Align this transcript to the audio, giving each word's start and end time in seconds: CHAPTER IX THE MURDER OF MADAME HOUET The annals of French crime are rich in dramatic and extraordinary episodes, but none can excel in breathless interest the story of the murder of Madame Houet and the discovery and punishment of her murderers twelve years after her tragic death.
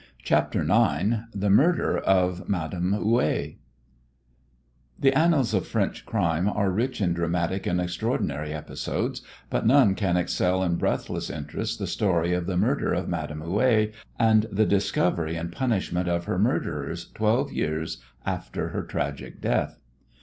CHAPTER 0.23 0.63
IX 0.67 1.27
THE 1.31 1.51
MURDER 1.51 1.95
OF 1.95 2.49
MADAME 2.49 2.93
HOUET 2.93 3.57
The 4.99 5.15
annals 5.15 5.53
of 5.53 5.67
French 5.67 6.07
crime 6.07 6.49
are 6.49 6.71
rich 6.71 6.99
in 6.99 7.13
dramatic 7.13 7.67
and 7.67 7.79
extraordinary 7.79 8.51
episodes, 8.51 9.21
but 9.51 9.67
none 9.67 9.93
can 9.93 10.17
excel 10.17 10.63
in 10.63 10.77
breathless 10.77 11.29
interest 11.29 11.77
the 11.77 11.85
story 11.85 12.33
of 12.33 12.47
the 12.47 12.57
murder 12.57 12.95
of 12.95 13.07
Madame 13.07 13.41
Houet 13.41 13.93
and 14.17 14.47
the 14.51 14.65
discovery 14.65 15.35
and 15.35 15.51
punishment 15.51 16.07
of 16.09 16.25
her 16.25 16.39
murderers 16.39 17.11
twelve 17.13 17.51
years 17.51 17.99
after 18.25 18.69
her 18.69 18.81
tragic 18.81 19.39
death. 19.39 19.77